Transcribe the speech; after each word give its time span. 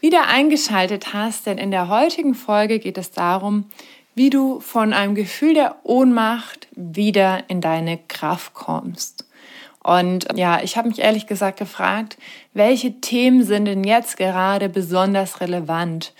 wieder 0.00 0.28
eingeschaltet 0.28 1.12
hast, 1.12 1.46
denn 1.46 1.58
in 1.58 1.70
der 1.70 1.88
heutigen 1.88 2.34
Folge 2.34 2.78
geht 2.78 2.98
es 2.98 3.10
darum, 3.10 3.66
wie 4.14 4.30
du 4.30 4.60
von 4.60 4.92
einem 4.92 5.14
Gefühl 5.14 5.54
der 5.54 5.76
Ohnmacht 5.84 6.68
wieder 6.72 7.44
in 7.48 7.60
deine 7.60 7.98
Kraft 8.08 8.54
kommst. 8.54 9.26
Und 9.82 10.26
ja, 10.34 10.62
ich 10.62 10.76
habe 10.76 10.88
mich 10.88 10.98
ehrlich 10.98 11.26
gesagt 11.26 11.58
gefragt, 11.58 12.18
welche 12.54 13.00
Themen 13.00 13.44
sind 13.44 13.66
denn 13.66 13.84
jetzt 13.84 14.16
gerade 14.16 14.68
besonders 14.68 15.40
relevant 15.40 16.12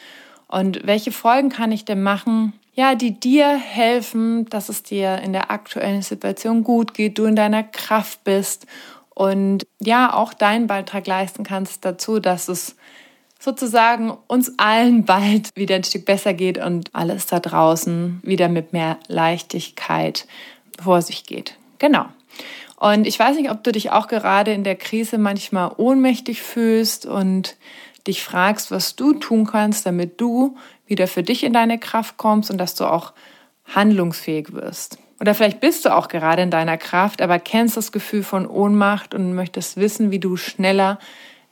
und 0.47 0.87
welche 0.87 1.11
Folgen 1.11 1.49
kann 1.49 1.73
ich 1.73 1.85
denn 1.85 2.03
machen, 2.03 2.53
ja, 2.75 2.95
die 2.95 3.19
dir 3.19 3.57
helfen, 3.57 4.45
dass 4.51 4.69
es 4.69 4.83
dir 4.83 5.19
in 5.19 5.33
der 5.33 5.51
aktuellen 5.51 6.03
Situation 6.03 6.63
gut 6.63 6.95
geht, 6.95 7.19
du 7.19 7.25
in 7.25 7.35
deiner 7.35 7.65
Kraft 7.65 8.23
bist 8.23 8.67
und 9.15 9.67
ja, 9.81 10.13
auch 10.13 10.35
deinen 10.35 10.67
Beitrag 10.67 11.07
leisten 11.07 11.43
kannst 11.43 11.85
dazu, 11.85 12.21
dass 12.21 12.49
es 12.49 12.77
sozusagen 13.39 14.17
uns 14.27 14.59
allen 14.59 15.05
bald 15.05 15.51
wieder 15.55 15.77
ein 15.77 15.85
Stück 15.85 16.05
besser 16.05 16.35
geht 16.35 16.59
und 16.59 16.91
alles 16.95 17.27
da 17.27 17.41
draußen 17.41 18.21
wieder 18.23 18.49
mit 18.49 18.73
mehr 18.73 18.99
Leichtigkeit 19.09 20.27
vor 20.83 21.03
sich 21.03 21.25
geht. 21.25 21.57
Genau. 21.79 22.07
Und 22.79 23.07
ich 23.07 23.19
weiß 23.19 23.37
nicht, 23.37 23.51
ob 23.51 23.65
du 23.65 23.73
dich 23.73 23.91
auch 23.91 24.09
gerade 24.09 24.53
in 24.53 24.65
der 24.65 24.77
Krise 24.77 25.19
manchmal 25.19 25.73
ohnmächtig 25.77 26.43
fühlst 26.43 27.07
und 27.07 27.57
dich 28.07 28.23
fragst, 28.23 28.71
was 28.71 28.97
du 28.97 29.15
tun 29.15 29.47
kannst, 29.47 29.87
damit 29.87 30.21
du 30.21 30.57
wieder 30.87 31.09
für 31.09 31.23
dich 31.23 31.43
in 31.43 31.53
deine 31.53 31.79
Kraft 31.79 32.17
kommst 32.19 32.51
und 32.51 32.59
dass 32.59 32.75
du 32.75 32.85
auch 32.85 33.13
handlungsfähig 33.75 34.53
wirst. 34.53 34.99
Oder 35.19 35.35
vielleicht 35.35 35.61
bist 35.61 35.85
du 35.85 35.95
auch 35.95 36.09
gerade 36.09 36.43
in 36.43 36.51
deiner 36.51 36.77
Kraft, 36.77 37.23
aber 37.23 37.39
kennst 37.39 37.77
das 37.77 37.91
Gefühl 37.91 38.23
von 38.23 38.47
Ohnmacht 38.47 39.15
und 39.15 39.35
möchtest 39.35 39.79
wissen, 39.79 40.11
wie 40.11 40.19
du 40.19 40.37
schneller 40.37 40.99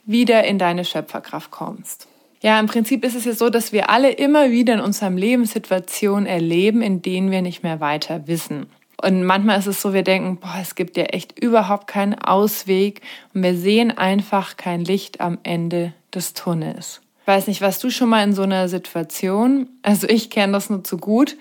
wieder 0.05 0.43
in 0.43 0.57
deine 0.59 0.85
Schöpferkraft 0.85 1.51
kommst. 1.51 2.07
Ja, 2.41 2.59
im 2.59 2.67
Prinzip 2.67 3.03
ist 3.03 3.15
es 3.15 3.25
ja 3.25 3.33
so, 3.33 3.49
dass 3.49 3.71
wir 3.71 3.89
alle 3.89 4.11
immer 4.11 4.51
wieder 4.51 4.75
in 4.75 4.79
unserem 4.79 5.17
Leben 5.17 5.45
Situationen 5.45 6.27
erleben, 6.27 6.81
in 6.81 7.01
denen 7.01 7.31
wir 7.31 7.41
nicht 7.41 7.63
mehr 7.63 7.79
weiter 7.79 8.27
wissen. 8.27 8.67
Und 9.01 9.23
manchmal 9.23 9.59
ist 9.59 9.67
es 9.67 9.81
so, 9.81 9.93
wir 9.93 10.03
denken, 10.03 10.37
boah, 10.37 10.55
es 10.61 10.75
gibt 10.75 10.95
ja 10.95 11.05
echt 11.05 11.37
überhaupt 11.39 11.87
keinen 11.87 12.15
Ausweg 12.15 13.01
und 13.33 13.43
wir 13.43 13.55
sehen 13.55 13.97
einfach 13.97 14.57
kein 14.57 14.85
Licht 14.85 15.21
am 15.21 15.37
Ende 15.43 15.93
des 16.13 16.33
Tunnels. 16.33 17.01
Ich 17.21 17.27
weiß 17.27 17.47
nicht, 17.47 17.61
was 17.61 17.79
du 17.79 17.89
schon 17.89 18.09
mal 18.09 18.23
in 18.23 18.33
so 18.33 18.43
einer 18.43 18.69
Situation? 18.69 19.67
Also 19.81 20.07
ich 20.07 20.29
kenne 20.29 20.53
das 20.53 20.69
nur 20.69 20.83
zu 20.83 20.97
gut. 20.97 21.37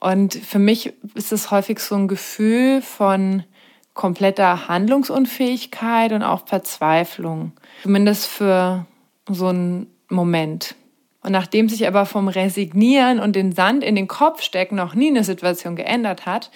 Und 0.00 0.34
für 0.34 0.58
mich 0.58 0.92
ist 1.14 1.32
es 1.32 1.50
häufig 1.50 1.78
so 1.80 1.94
ein 1.94 2.08
Gefühl 2.08 2.82
von 2.82 3.44
kompletter 3.94 4.68
Handlungsunfähigkeit 4.68 6.12
und 6.12 6.22
auch 6.22 6.46
Verzweiflung. 6.46 7.52
Zumindest 7.82 8.26
für 8.26 8.86
so 9.28 9.48
einen 9.48 9.86
Moment. 10.08 10.74
Und 11.22 11.32
nachdem 11.32 11.68
sich 11.68 11.86
aber 11.86 12.06
vom 12.06 12.28
Resignieren 12.28 13.18
und 13.18 13.34
den 13.36 13.52
Sand 13.52 13.84
in 13.84 13.96
den 13.96 14.08
Kopf 14.08 14.42
stecken 14.42 14.76
noch 14.76 14.94
nie 14.94 15.08
eine 15.08 15.24
Situation 15.24 15.76
geändert 15.76 16.26
hat, 16.26 16.50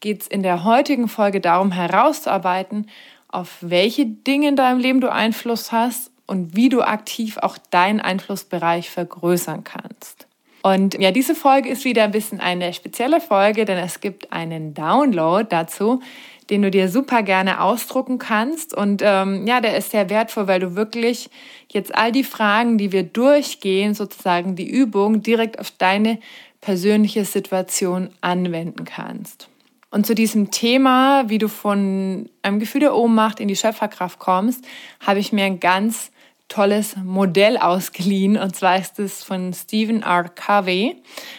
geht 0.00 0.22
es 0.22 0.26
in 0.26 0.42
der 0.42 0.64
heutigen 0.64 1.08
Folge 1.08 1.40
darum 1.40 1.72
herauszuarbeiten, 1.72 2.86
auf 3.28 3.58
welche 3.60 4.06
Dinge 4.06 4.48
in 4.48 4.56
deinem 4.56 4.80
Leben 4.80 5.00
du 5.00 5.12
Einfluss 5.12 5.72
hast 5.72 6.10
und 6.26 6.56
wie 6.56 6.68
du 6.68 6.82
aktiv 6.82 7.38
auch 7.38 7.58
deinen 7.70 8.00
Einflussbereich 8.00 8.90
vergrößern 8.90 9.64
kannst. 9.64 10.26
Und 10.62 10.98
ja, 10.98 11.10
diese 11.10 11.34
Folge 11.34 11.70
ist 11.70 11.84
wieder 11.84 12.04
ein 12.04 12.10
bisschen 12.10 12.40
eine 12.40 12.72
spezielle 12.74 13.20
Folge, 13.20 13.64
denn 13.64 13.78
es 13.78 14.00
gibt 14.00 14.32
einen 14.32 14.74
Download 14.74 15.46
dazu, 15.48 16.00
den 16.50 16.62
du 16.62 16.70
dir 16.70 16.88
super 16.88 17.22
gerne 17.22 17.60
ausdrucken 17.60 18.18
kannst. 18.18 18.74
Und 18.74 19.02
ähm, 19.04 19.46
ja, 19.46 19.60
der 19.60 19.76
ist 19.76 19.92
sehr 19.92 20.10
wertvoll, 20.10 20.48
weil 20.48 20.60
du 20.60 20.74
wirklich 20.74 21.30
jetzt 21.68 21.94
all 21.94 22.12
die 22.12 22.24
Fragen, 22.24 22.76
die 22.76 22.92
wir 22.92 23.04
durchgehen, 23.04 23.94
sozusagen 23.94 24.56
die 24.56 24.68
Übung 24.68 25.22
direkt 25.22 25.58
auf 25.58 25.70
deine 25.70 26.18
persönliche 26.60 27.24
Situation 27.24 28.10
anwenden 28.20 28.84
kannst. 28.84 29.48
Und 29.90 30.06
zu 30.06 30.14
diesem 30.14 30.50
Thema, 30.50 31.28
wie 31.28 31.38
du 31.38 31.48
von 31.48 32.28
einem 32.42 32.60
Gefühl 32.60 32.80
der 32.80 32.94
Ohnmacht 32.94 33.40
in 33.40 33.48
die 33.48 33.56
Schöpferkraft 33.56 34.18
kommst, 34.18 34.64
habe 35.00 35.18
ich 35.18 35.32
mir 35.32 35.44
ein 35.44 35.58
ganz 35.58 36.12
tolles 36.48 36.96
Modell 36.96 37.56
ausgeliehen. 37.56 38.36
Und 38.36 38.54
zwar 38.54 38.78
ist 38.78 38.98
es 38.98 39.24
von 39.24 39.52
Stephen 39.52 40.02
R. 40.02 40.28
Covey 40.28 40.96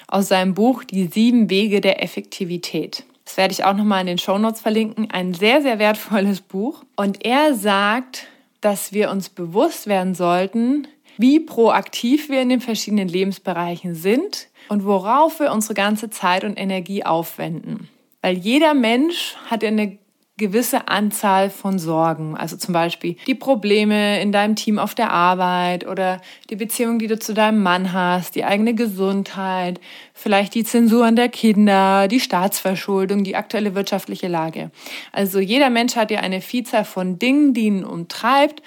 aus 0.08 0.30
seinem 0.30 0.54
Buch 0.54 0.84
Die 0.84 1.08
sieben 1.08 1.50
Wege 1.50 1.82
der 1.82 2.04
Effektivität. 2.04 3.04
Das 3.26 3.38
werde 3.38 3.54
ich 3.54 3.64
auch 3.64 3.74
nochmal 3.74 4.02
in 4.02 4.08
den 4.08 4.18
Shownotes 4.18 4.62
verlinken. 4.62 5.10
Ein 5.12 5.34
sehr, 5.34 5.62
sehr 5.62 5.80
wertvolles 5.80 6.42
Buch. 6.42 6.84
Und 6.96 7.26
er 7.26 7.54
sagt, 7.54 8.28
dass 8.62 8.94
wir 8.94 9.10
uns 9.10 9.30
bewusst 9.30 9.88
werden 9.88 10.16
sollten, 10.16 10.88
wie 11.18 11.40
proaktiv 11.40 12.30
wir 12.30 12.42
in 12.42 12.50
den 12.50 12.62
verschiedenen 12.62 13.08
Lebensbereichen 13.08 13.96
sind 13.96 14.48
und 14.70 14.86
worauf 14.86 15.40
wir 15.40 15.52
unsere 15.52 15.74
ganze 15.74 16.10
Zeit 16.10 16.44
und 16.44 16.58
Energie 16.58 17.04
aufwenden. 17.06 17.90
Weil 18.22 18.38
jeder 18.38 18.74
Mensch 18.74 19.36
hat 19.48 19.64
eine 19.64 19.98
gewisse 20.42 20.88
Anzahl 20.88 21.50
von 21.50 21.80
Sorgen. 21.80 22.36
Also 22.36 22.58
zum 22.58 22.74
Beispiel 22.74 23.16
die 23.28 23.36
Probleme 23.36 24.20
in 24.20 24.32
deinem 24.32 24.56
Team 24.56 24.80
auf 24.80 24.96
der 24.96 25.12
Arbeit 25.12 25.88
oder 25.88 26.20
die 26.50 26.56
Beziehung, 26.56 27.00
die 27.00 27.08
du 27.08 27.18
zu 27.18 27.34
deinem 27.34 27.64
Mann 27.64 27.94
hast, 27.94 28.36
die 28.36 28.44
eigene 28.44 28.74
Gesundheit, 28.74 29.80
vielleicht 30.14 30.56
die 30.56 30.64
Zensuren 30.64 31.16
der 31.16 31.30
Kinder, 31.30 32.08
die 32.08 32.20
Staatsverschuldung, 32.20 33.24
die 33.24 33.36
aktuelle 33.36 33.76
wirtschaftliche 33.76 34.28
Lage. 34.28 34.72
Also 35.12 35.40
jeder 35.40 35.70
Mensch 35.70 35.96
hat 35.96 36.12
ja 36.12 36.20
eine 36.20 36.42
Vielzahl 36.42 36.86
von 36.86 37.20
Dingen, 37.20 37.54
die 37.54 37.68
ihn 37.68 37.86
umtreibt 37.86 38.64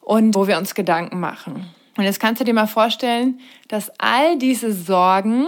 und 0.00 0.34
wo 0.34 0.48
wir 0.48 0.58
uns 0.58 0.74
Gedanken 0.74 1.20
machen. 1.20 1.66
Und 1.96 2.04
jetzt 2.04 2.18
kannst 2.18 2.40
du 2.40 2.44
dir 2.44 2.54
mal 2.54 2.66
vorstellen, 2.66 3.40
dass 3.68 3.92
all 3.98 4.38
diese 4.38 4.72
Sorgen 4.72 5.46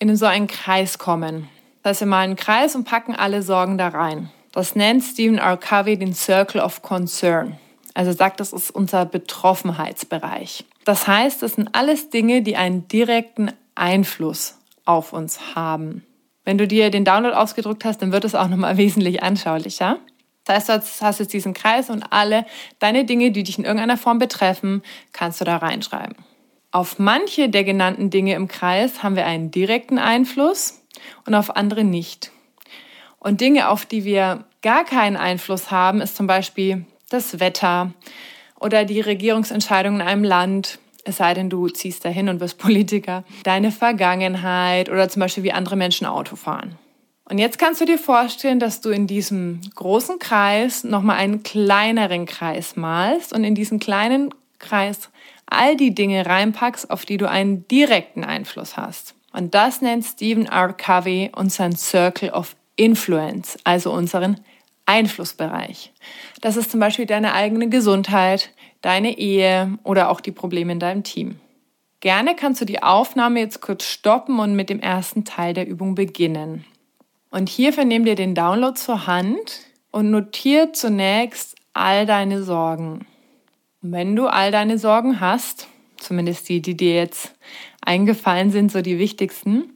in 0.00 0.14
so 0.16 0.26
einen 0.26 0.48
Kreis 0.48 0.98
kommen. 0.98 1.48
Das 1.82 1.90
heißt, 1.90 2.00
wir 2.00 2.06
malen 2.08 2.30
einen 2.30 2.36
Kreis 2.36 2.74
und 2.74 2.84
packen 2.84 3.14
alle 3.14 3.42
Sorgen 3.42 3.78
da 3.78 3.88
rein. 3.88 4.30
Das 4.54 4.76
nennt 4.76 5.02
Stephen 5.02 5.38
R. 5.38 5.56
Covey 5.56 5.98
den 5.98 6.14
Circle 6.14 6.60
of 6.60 6.80
Concern. 6.80 7.58
Also 7.92 8.12
sagt, 8.12 8.38
das 8.38 8.52
ist 8.52 8.70
unser 8.70 9.04
Betroffenheitsbereich. 9.04 10.64
Das 10.84 11.08
heißt, 11.08 11.42
das 11.42 11.54
sind 11.54 11.70
alles 11.72 12.10
Dinge, 12.10 12.40
die 12.40 12.54
einen 12.54 12.86
direkten 12.86 13.50
Einfluss 13.74 14.56
auf 14.84 15.12
uns 15.12 15.56
haben. 15.56 16.04
Wenn 16.44 16.56
du 16.56 16.68
dir 16.68 16.90
den 16.90 17.04
Download 17.04 17.34
ausgedruckt 17.34 17.84
hast, 17.84 18.00
dann 18.00 18.12
wird 18.12 18.24
es 18.24 18.36
auch 18.36 18.46
nochmal 18.46 18.76
wesentlich 18.76 19.24
anschaulicher. 19.24 19.98
Das 20.44 20.68
heißt, 20.68 21.00
du 21.00 21.04
hast 21.04 21.18
jetzt 21.18 21.32
diesen 21.32 21.52
Kreis 21.52 21.90
und 21.90 22.04
alle 22.12 22.46
deine 22.78 23.04
Dinge, 23.04 23.32
die 23.32 23.42
dich 23.42 23.58
in 23.58 23.64
irgendeiner 23.64 23.96
Form 23.96 24.20
betreffen, 24.20 24.84
kannst 25.12 25.40
du 25.40 25.44
da 25.44 25.56
reinschreiben. 25.56 26.14
Auf 26.70 27.00
manche 27.00 27.48
der 27.48 27.64
genannten 27.64 28.10
Dinge 28.10 28.34
im 28.34 28.46
Kreis 28.46 29.02
haben 29.02 29.16
wir 29.16 29.26
einen 29.26 29.50
direkten 29.50 29.98
Einfluss 29.98 30.80
und 31.26 31.34
auf 31.34 31.56
andere 31.56 31.82
nicht. 31.82 32.30
Und 33.24 33.40
Dinge, 33.40 33.70
auf 33.70 33.86
die 33.86 34.04
wir 34.04 34.44
gar 34.60 34.84
keinen 34.84 35.16
Einfluss 35.16 35.70
haben, 35.70 36.02
ist 36.02 36.14
zum 36.14 36.26
Beispiel 36.26 36.84
das 37.08 37.40
Wetter 37.40 37.94
oder 38.60 38.84
die 38.84 39.00
Regierungsentscheidungen 39.00 40.02
in 40.02 40.06
einem 40.06 40.24
Land, 40.24 40.78
es 41.04 41.16
sei 41.16 41.32
denn, 41.32 41.48
du 41.48 41.68
ziehst 41.68 42.04
dahin 42.04 42.28
und 42.28 42.40
wirst 42.40 42.58
Politiker, 42.58 43.24
deine 43.42 43.72
Vergangenheit 43.72 44.90
oder 44.90 45.08
zum 45.08 45.20
Beispiel 45.20 45.42
wie 45.42 45.52
andere 45.52 45.74
Menschen 45.74 46.06
Auto 46.06 46.36
fahren. 46.36 46.76
Und 47.24 47.38
jetzt 47.38 47.58
kannst 47.58 47.80
du 47.80 47.86
dir 47.86 47.98
vorstellen, 47.98 48.60
dass 48.60 48.82
du 48.82 48.90
in 48.90 49.06
diesem 49.06 49.62
großen 49.74 50.18
Kreis 50.18 50.84
nochmal 50.84 51.16
einen 51.16 51.42
kleineren 51.42 52.26
Kreis 52.26 52.76
malst 52.76 53.32
und 53.32 53.42
in 53.42 53.54
diesen 53.54 53.80
kleinen 53.80 54.34
Kreis 54.58 55.08
all 55.46 55.78
die 55.78 55.94
Dinge 55.94 56.26
reinpackst, 56.26 56.90
auf 56.90 57.06
die 57.06 57.16
du 57.16 57.26
einen 57.26 57.66
direkten 57.68 58.22
Einfluss 58.22 58.76
hast. 58.76 59.14
Und 59.32 59.54
das 59.54 59.80
nennt 59.80 60.04
Stephen 60.04 60.44
R. 60.44 60.74
Covey 60.74 61.32
unseren 61.34 61.74
Circle 61.74 62.30
of 62.30 62.54
Influence, 62.76 63.58
also 63.64 63.92
unseren 63.92 64.40
Einflussbereich. 64.86 65.92
Das 66.40 66.56
ist 66.56 66.70
zum 66.70 66.80
Beispiel 66.80 67.06
deine 67.06 67.32
eigene 67.32 67.68
Gesundheit, 67.68 68.50
deine 68.82 69.16
Ehe 69.16 69.78
oder 69.82 70.10
auch 70.10 70.20
die 70.20 70.32
Probleme 70.32 70.72
in 70.72 70.80
deinem 70.80 71.04
Team. 71.04 71.40
Gerne 72.00 72.36
kannst 72.36 72.60
du 72.60 72.66
die 72.66 72.82
Aufnahme 72.82 73.40
jetzt 73.40 73.62
kurz 73.62 73.84
stoppen 73.84 74.38
und 74.38 74.54
mit 74.54 74.68
dem 74.68 74.80
ersten 74.80 75.24
Teil 75.24 75.54
der 75.54 75.66
Übung 75.66 75.94
beginnen. 75.94 76.66
Und 77.30 77.48
hierfür 77.48 77.84
nimm 77.84 78.04
dir 78.04 78.14
den 78.14 78.34
Download 78.34 78.78
zur 78.78 79.06
Hand 79.06 79.60
und 79.90 80.10
notiere 80.10 80.72
zunächst 80.72 81.56
all 81.72 82.04
deine 82.04 82.42
Sorgen. 82.42 83.06
Wenn 83.80 84.14
du 84.16 84.26
all 84.26 84.50
deine 84.50 84.78
Sorgen 84.78 85.20
hast, 85.20 85.66
zumindest 85.96 86.48
die, 86.48 86.60
die 86.60 86.76
dir 86.76 86.94
jetzt 86.94 87.34
eingefallen 87.80 88.50
sind, 88.50 88.70
so 88.70 88.82
die 88.82 88.98
wichtigsten, 88.98 89.72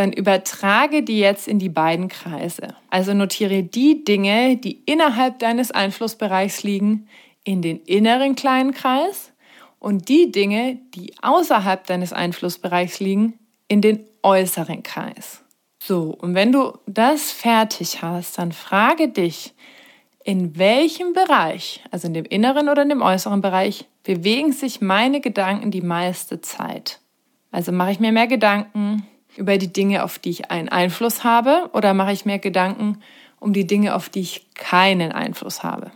dann 0.00 0.14
übertrage 0.14 1.02
die 1.02 1.18
jetzt 1.18 1.46
in 1.46 1.58
die 1.58 1.68
beiden 1.68 2.08
Kreise. 2.08 2.74
Also 2.88 3.12
notiere 3.12 3.62
die 3.62 4.02
Dinge, 4.02 4.56
die 4.56 4.82
innerhalb 4.86 5.40
deines 5.40 5.72
Einflussbereichs 5.72 6.62
liegen, 6.62 7.06
in 7.44 7.60
den 7.60 7.80
inneren 7.80 8.34
kleinen 8.34 8.72
Kreis 8.72 9.32
und 9.78 10.08
die 10.08 10.32
Dinge, 10.32 10.78
die 10.94 11.12
außerhalb 11.20 11.86
deines 11.86 12.14
Einflussbereichs 12.14 12.98
liegen, 13.00 13.38
in 13.68 13.82
den 13.82 14.06
äußeren 14.22 14.82
Kreis. 14.82 15.44
So, 15.78 16.16
und 16.18 16.34
wenn 16.34 16.50
du 16.50 16.78
das 16.86 17.30
fertig 17.30 18.00
hast, 18.00 18.38
dann 18.38 18.52
frage 18.52 19.08
dich, 19.08 19.52
in 20.24 20.56
welchem 20.56 21.12
Bereich, 21.12 21.84
also 21.90 22.06
in 22.06 22.14
dem 22.14 22.24
inneren 22.24 22.70
oder 22.70 22.84
in 22.84 22.88
dem 22.88 23.02
äußeren 23.02 23.42
Bereich, 23.42 23.84
bewegen 24.02 24.52
sich 24.52 24.80
meine 24.80 25.20
Gedanken 25.20 25.70
die 25.70 25.82
meiste 25.82 26.40
Zeit? 26.40 27.00
Also 27.50 27.70
mache 27.70 27.90
ich 27.92 28.00
mir 28.00 28.12
mehr 28.12 28.28
Gedanken 28.28 29.06
über 29.36 29.58
die 29.58 29.72
Dinge, 29.72 30.04
auf 30.04 30.18
die 30.18 30.30
ich 30.30 30.50
einen 30.50 30.68
Einfluss 30.68 31.24
habe, 31.24 31.70
oder 31.72 31.94
mache 31.94 32.12
ich 32.12 32.24
mehr 32.24 32.38
Gedanken 32.38 32.98
um 33.38 33.52
die 33.52 33.66
Dinge, 33.66 33.94
auf 33.94 34.08
die 34.08 34.20
ich 34.20 34.46
keinen 34.54 35.12
Einfluss 35.12 35.62
habe? 35.62 35.90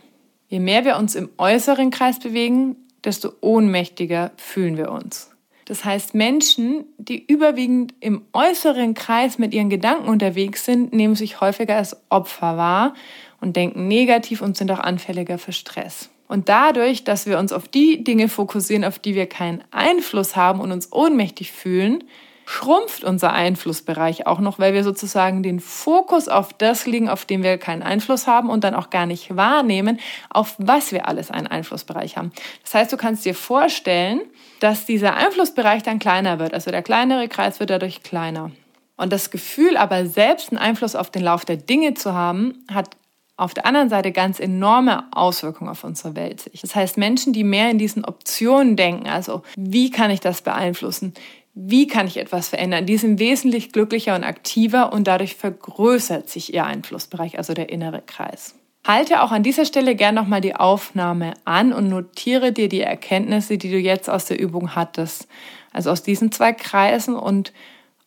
Je 0.49 0.61
mehr 0.61 0.85
wir 0.85 0.97
uns 0.97 1.15
im 1.15 1.31
äußeren 1.39 1.91
Kreis 1.91 2.19
bewegen, 2.19 2.77
desto 3.05 3.33
ohnmächtiger 3.41 4.33
fühlen 4.37 4.77
wir 4.77 4.91
uns. 4.91 5.31
Das 5.67 5.85
heißt, 5.85 6.15
Menschen, 6.15 6.85
die 6.99 7.25
überwiegend 7.25 7.95
im 8.01 8.23
äußeren 8.33 8.95
Kreis 8.95 9.39
mit 9.39 9.55
ihren 9.55 9.71
Gedanken 9.71 10.09
unterwegs 10.09 10.65
sind, 10.65 10.93
nehmen 10.93 11.15
sich 11.15 11.41
häufiger 11.41 11.77
als 11.77 11.97
Opfer 12.11 12.59
wahr 12.59 12.95
und 13.41 13.57
denken 13.57 13.89
negativ 13.89 14.43
und 14.43 14.57
sind 14.57 14.71
auch 14.71 14.79
anfälliger 14.81 15.39
für 15.39 15.53
Stress. 15.53 16.11
Und 16.29 16.49
dadurch, 16.49 17.05
dass 17.05 17.27
wir 17.27 17.39
uns 17.39 17.53
auf 17.53 17.69
die 17.69 18.05
Dinge 18.05 18.29
fokussieren, 18.29 18.85
auf 18.85 18.99
die 18.99 19.15
wir 19.15 19.27
keinen 19.27 19.63
Einfluss 19.71 20.37
haben 20.37 20.61
und 20.61 20.73
uns 20.73 20.93
ohnmächtig 20.93 21.53
fühlen, 21.53 22.05
schrumpft 22.47 23.05
unser 23.05 23.33
Einflussbereich 23.33 24.27
auch 24.27 24.41
noch, 24.41 24.59
weil 24.59 24.75
wir 24.75 24.85
sozusagen 24.85 25.43
den 25.43 25.61
Fokus 25.61 26.29
auf 26.29 26.53
das 26.53 26.87
legen, 26.87 27.09
auf 27.09 27.25
dem 27.25 27.43
wir 27.43 27.59
keinen 27.59 27.83
Einfluss 27.83 28.27
haben 28.27 28.51
und 28.51 28.65
dann 28.65 28.75
auch 28.75 28.91
gar 28.91 29.07
nicht 29.07 29.37
wahrnehmen, 29.37 29.99
auf 30.31 30.55
was 30.59 30.93
wir 30.93 31.09
alles 31.09 31.31
einen 31.31 31.47
Einflussbereich 31.47 32.17
haben. 32.17 32.33
Das 32.63 32.75
heißt, 32.75 32.93
du 32.93 32.97
kannst 32.97 33.25
dir 33.25 33.35
vorstellen, 33.35 34.21
dass 34.61 34.87
dieser 34.87 35.15
Einflussbereich 35.15 35.83
dann 35.83 35.99
kleiner 35.99 36.39
wird. 36.39 36.55
Also 36.55 36.71
der 36.71 36.83
kleinere 36.83 37.29
Kreis 37.29 37.61
wird 37.61 37.71
dadurch 37.71 38.03
kleiner. 38.03 38.51
Und 38.97 39.13
das 39.13 39.31
Gefühl 39.31 39.77
aber 39.77 40.07
selbst 40.07 40.51
einen 40.51 40.59
Einfluss 40.59 40.95
auf 40.95 41.11
den 41.11 41.23
Lauf 41.23 41.45
der 41.45 41.57
Dinge 41.57 41.95
zu 41.95 42.15
haben, 42.15 42.65
hat 42.73 42.97
auf 43.37 43.53
der 43.53 43.67
anderen 43.67 43.89
Seite 43.89 44.13
ganz 44.13 44.39
enorme 44.39 45.09
Auswirkungen 45.13 45.71
auf 45.71 45.83
unsere 45.83 46.15
Welt. 46.15 46.49
Das 46.63 46.75
heißt, 46.75 46.97
Menschen, 46.99 47.33
die 47.33 47.43
mehr 47.43 47.71
in 47.71 47.79
diesen 47.79 48.05
Optionen 48.05 48.77
denken, 48.77 49.09
also 49.09 49.43
wie 49.57 49.91
kann 49.91 50.11
ich 50.11 50.21
das 50.21 50.43
beeinflussen? 50.43 51.15
Wie 51.55 51.87
kann 51.87 52.09
ich 52.09 52.17
etwas 52.17 52.49
verändern? 52.49 52.85
Die 52.85 52.97
sind 52.97 53.21
wesentlich 53.21 53.71
glücklicher 53.71 54.17
und 54.17 54.25
aktiver 54.25 54.93
und 54.93 55.07
dadurch 55.07 55.37
vergrößert 55.37 56.29
sich 56.29 56.53
ihr 56.53 56.67
Einflussbereich, 56.67 57.39
also 57.39 57.55
der 57.55 57.69
innere 57.69 58.03
Kreis. 58.05 58.57
Halte 58.87 59.23
auch 59.23 59.31
an 59.31 59.45
dieser 59.45 59.65
Stelle 59.65 59.95
gern 59.95 60.17
nochmal 60.17 60.41
die 60.41 60.57
Aufnahme 60.57 61.35
an 61.45 61.73
und 61.73 61.89
notiere 61.89 62.53
dir 62.53 62.69
die 62.69 62.81
Erkenntnisse, 62.81 63.57
die 63.57 63.71
du 63.71 63.79
jetzt 63.79 64.11
aus 64.11 64.27
der 64.27 64.39
Übung 64.39 64.75
hattest. 64.75 65.29
Also 65.73 65.91
aus 65.91 66.03
diesen 66.03 66.33
zwei 66.33 66.53
Kreisen 66.53 67.15
und 67.15 67.53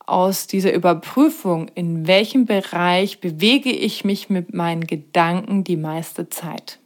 aus 0.06 0.48
dieser 0.48 0.74
Überprüfung, 0.74 1.70
in 1.74 2.06
welchem 2.06 2.46
Bereich 2.46 3.22
bewege 3.22 3.72
ich 3.72 4.06
mich 4.06 4.30
mit 4.30 4.54
meinen 4.54 4.88
Gedanken 4.88 5.64
die 5.64 5.78
meiste 5.78 6.30
Zeit. 6.30 6.80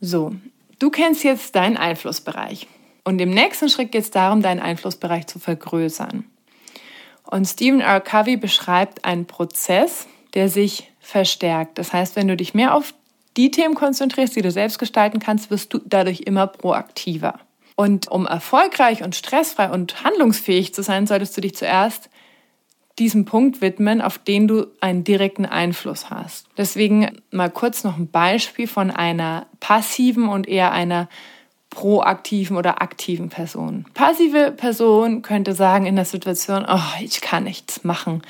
So, 0.00 0.34
du 0.78 0.90
kennst 0.90 1.22
jetzt 1.22 1.54
deinen 1.54 1.76
Einflussbereich. 1.76 2.66
Und 3.04 3.20
im 3.20 3.30
nächsten 3.30 3.68
Schritt 3.68 3.92
geht 3.92 4.02
es 4.02 4.10
darum, 4.10 4.42
deinen 4.42 4.60
Einflussbereich 4.60 5.26
zu 5.26 5.38
vergrößern. 5.38 6.24
Und 7.24 7.44
Stephen 7.46 7.80
R. 7.80 8.00
Covey 8.00 8.36
beschreibt 8.36 9.04
einen 9.04 9.26
Prozess, 9.26 10.06
der 10.34 10.48
sich 10.48 10.90
verstärkt. 11.00 11.78
Das 11.78 11.92
heißt, 11.92 12.16
wenn 12.16 12.28
du 12.28 12.36
dich 12.36 12.54
mehr 12.54 12.74
auf 12.74 12.94
die 13.36 13.50
Themen 13.50 13.74
konzentrierst, 13.74 14.36
die 14.36 14.42
du 14.42 14.50
selbst 14.50 14.78
gestalten 14.78 15.18
kannst, 15.18 15.50
wirst 15.50 15.72
du 15.74 15.80
dadurch 15.84 16.20
immer 16.20 16.46
proaktiver. 16.46 17.40
Und 17.76 18.08
um 18.08 18.26
erfolgreich 18.26 19.02
und 19.02 19.16
stressfrei 19.16 19.70
und 19.70 20.04
handlungsfähig 20.04 20.74
zu 20.74 20.82
sein, 20.82 21.06
solltest 21.06 21.36
du 21.36 21.40
dich 21.40 21.56
zuerst 21.56 22.08
diesem 22.98 23.24
Punkt 23.24 23.60
widmen, 23.60 24.00
auf 24.00 24.18
den 24.18 24.46
du 24.46 24.68
einen 24.80 25.02
direkten 25.02 25.46
Einfluss 25.46 26.10
hast. 26.10 26.46
Deswegen 26.56 27.20
mal 27.32 27.50
kurz 27.50 27.82
noch 27.82 27.96
ein 27.96 28.08
Beispiel 28.08 28.68
von 28.68 28.92
einer 28.92 29.46
passiven 29.58 30.28
und 30.28 30.46
eher 30.46 30.70
einer 30.70 31.08
proaktiven 31.74 32.56
oder 32.56 32.80
aktiven 32.80 33.28
Person. 33.28 33.84
Passive 33.94 34.52
Person 34.52 35.22
könnte 35.22 35.52
sagen 35.52 35.86
in 35.86 35.96
der 35.96 36.04
Situation, 36.04 36.64
oh, 36.68 37.00
ich 37.00 37.20
kann 37.20 37.44
nichts 37.44 37.84
machen. 37.84 38.22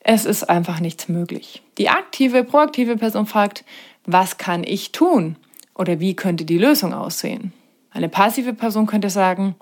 Es 0.00 0.24
ist 0.24 0.48
einfach 0.48 0.80
nichts 0.80 1.08
möglich. 1.08 1.62
Die 1.78 1.90
aktive, 1.90 2.42
proaktive 2.44 2.96
Person 2.96 3.26
fragt, 3.26 3.64
was 4.06 4.38
kann 4.38 4.64
ich 4.64 4.92
tun? 4.92 5.36
Oder 5.74 6.00
wie 6.00 6.16
könnte 6.16 6.44
die 6.44 6.58
Lösung 6.58 6.92
aussehen? 6.94 7.52
Eine 7.90 8.08
passive 8.08 8.54
Person 8.54 8.86
könnte 8.86 9.10
sagen, 9.10 9.54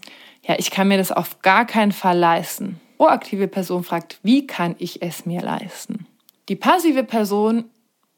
ja, 0.47 0.55
ich 0.59 0.71
kann 0.71 0.89
mir 0.89 0.99
das 0.99 1.13
auf 1.13 1.43
gar 1.43 1.67
keinen 1.67 1.93
Fall 1.93 2.17
leisten. 2.17 2.81
Proaktive 2.97 3.49
Person 3.49 3.85
fragt, 3.85 4.19
wie 4.23 4.47
kann 4.47 4.75
ich 4.79 5.03
es 5.03 5.27
mir 5.27 5.41
leisten? 5.41 6.07
Die 6.49 6.57
passive 6.57 7.05
Person 7.05 7.65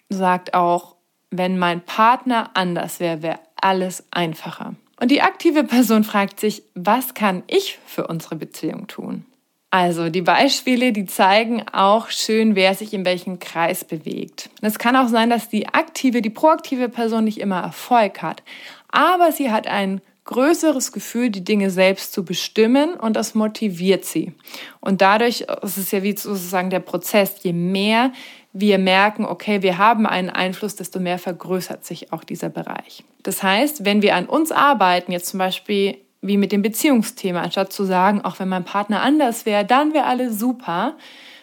sagt 0.08 0.54
auch, 0.54 0.96
wenn 1.30 1.58
mein 1.58 1.80
Partner 1.80 2.50
anders 2.54 3.00
wäre, 3.00 3.22
wäre 3.22 3.38
alles 3.60 4.04
einfacher. 4.10 4.74
Und 5.00 5.10
die 5.10 5.22
aktive 5.22 5.64
Person 5.64 6.04
fragt 6.04 6.40
sich, 6.40 6.62
was 6.74 7.14
kann 7.14 7.42
ich 7.46 7.78
für 7.86 8.06
unsere 8.06 8.36
Beziehung 8.36 8.86
tun? 8.86 9.24
Also 9.70 10.10
die 10.10 10.22
Beispiele, 10.22 10.92
die 10.92 11.06
zeigen 11.06 11.64
auch 11.72 12.10
schön, 12.10 12.56
wer 12.56 12.74
sich 12.74 12.92
in 12.92 13.04
welchem 13.04 13.38
Kreis 13.38 13.84
bewegt. 13.84 14.50
es 14.62 14.78
kann 14.78 14.96
auch 14.96 15.08
sein, 15.08 15.30
dass 15.30 15.48
die 15.48 15.68
aktive, 15.68 16.22
die 16.22 16.30
proaktive 16.30 16.88
Person 16.88 17.24
nicht 17.24 17.38
immer 17.38 17.60
Erfolg 17.60 18.20
hat, 18.20 18.42
aber 18.88 19.30
sie 19.30 19.52
hat 19.52 19.68
ein 19.68 20.00
größeres 20.24 20.92
Gefühl, 20.92 21.30
die 21.30 21.44
Dinge 21.44 21.70
selbst 21.70 22.12
zu 22.12 22.24
bestimmen 22.24 22.94
und 22.94 23.14
das 23.14 23.34
motiviert 23.34 24.04
sie. 24.04 24.32
Und 24.80 25.00
dadurch, 25.00 25.46
es 25.62 25.78
ist 25.78 25.92
ja 25.92 26.02
wie 26.02 26.16
sozusagen 26.16 26.70
der 26.70 26.80
Prozess, 26.80 27.36
je 27.42 27.52
mehr 27.52 28.12
wir 28.52 28.78
merken, 28.78 29.24
okay, 29.24 29.62
wir 29.62 29.78
haben 29.78 30.06
einen 30.06 30.30
Einfluss, 30.30 30.76
desto 30.76 30.98
mehr 30.98 31.18
vergrößert 31.18 31.84
sich 31.84 32.12
auch 32.12 32.24
dieser 32.24 32.48
Bereich. 32.48 33.04
Das 33.22 33.42
heißt, 33.42 33.84
wenn 33.84 34.02
wir 34.02 34.16
an 34.16 34.26
uns 34.26 34.50
arbeiten, 34.50 35.12
jetzt 35.12 35.28
zum 35.28 35.38
Beispiel 35.38 35.98
wie 36.22 36.36
mit 36.36 36.52
dem 36.52 36.62
Beziehungsthema, 36.62 37.40
anstatt 37.40 37.72
zu 37.72 37.84
sagen, 37.84 38.22
auch 38.22 38.38
wenn 38.38 38.48
mein 38.48 38.64
Partner 38.64 39.02
anders 39.02 39.46
wäre, 39.46 39.64
dann 39.64 39.94
wäre 39.94 40.04
alles 40.04 40.38
super, 40.38 40.96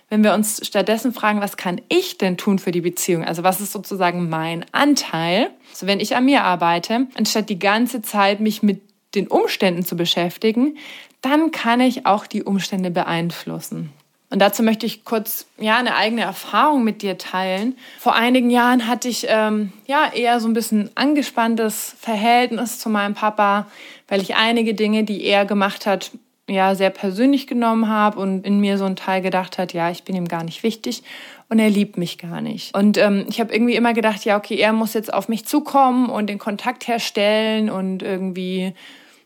wenn 0.09 0.23
wir 0.23 0.33
uns 0.33 0.65
stattdessen 0.65 1.13
fragen, 1.13 1.41
was 1.41 1.57
kann 1.57 1.81
ich 1.89 2.17
denn 2.17 2.37
tun 2.37 2.59
für 2.59 2.71
die 2.71 2.81
Beziehung? 2.81 3.25
Also 3.25 3.43
was 3.43 3.59
ist 3.59 3.73
sozusagen 3.73 4.29
mein 4.29 4.65
Anteil? 4.71 5.49
So 5.73 5.87
wenn 5.87 5.99
ich 5.99 6.15
an 6.15 6.25
mir 6.25 6.43
arbeite, 6.43 7.07
anstatt 7.15 7.49
die 7.49 7.59
ganze 7.59 8.01
Zeit 8.01 8.39
mich 8.39 8.63
mit 8.63 8.81
den 9.15 9.27
Umständen 9.27 9.83
zu 9.83 9.97
beschäftigen, 9.97 10.77
dann 11.21 11.51
kann 11.51 11.81
ich 11.81 12.05
auch 12.05 12.27
die 12.27 12.43
Umstände 12.43 12.91
beeinflussen. 12.91 13.91
Und 14.29 14.39
dazu 14.39 14.61
möchte 14.61 14.85
ich 14.85 15.05
kurz 15.05 15.47
ja 15.57 15.77
eine 15.77 15.95
eigene 15.95 16.21
Erfahrung 16.21 16.83
mit 16.83 17.01
dir 17.01 17.17
teilen. 17.17 17.77
Vor 17.97 18.13
einigen 18.13 18.49
Jahren 18.49 18.85
hatte 18.85 19.07
ich 19.07 19.25
ähm, 19.29 19.71
ja 19.85 20.11
eher 20.13 20.41
so 20.41 20.49
ein 20.49 20.53
bisschen 20.53 20.89
angespanntes 20.95 21.95
Verhältnis 21.97 22.79
zu 22.79 22.89
meinem 22.89 23.13
Papa, 23.13 23.67
weil 24.09 24.21
ich 24.21 24.35
einige 24.35 24.73
Dinge, 24.73 25.05
die 25.05 25.23
er 25.23 25.45
gemacht 25.45 25.85
hat, 25.85 26.11
ja 26.49 26.75
sehr 26.75 26.89
persönlich 26.89 27.47
genommen 27.47 27.89
habe 27.89 28.19
und 28.19 28.45
in 28.45 28.59
mir 28.59 28.77
so 28.77 28.85
ein 28.85 28.95
Teil 28.95 29.21
gedacht 29.21 29.57
hat, 29.57 29.73
ja 29.73 29.91
ich 29.91 30.03
bin 30.03 30.15
ihm 30.15 30.27
gar 30.27 30.43
nicht 30.43 30.63
wichtig 30.63 31.03
und 31.49 31.59
er 31.59 31.69
liebt 31.69 31.97
mich 31.97 32.17
gar 32.17 32.41
nicht. 32.41 32.75
Und 32.75 32.97
ähm, 32.97 33.25
ich 33.29 33.39
habe 33.39 33.53
irgendwie 33.53 33.75
immer 33.75 33.93
gedacht, 33.93 34.23
ja 34.25 34.37
okay, 34.37 34.55
er 34.55 34.73
muss 34.73 34.93
jetzt 34.93 35.13
auf 35.13 35.29
mich 35.29 35.45
zukommen 35.45 36.09
und 36.09 36.27
den 36.27 36.37
Kontakt 36.37 36.87
herstellen 36.87 37.69
und 37.69 38.01
irgendwie 38.01 38.73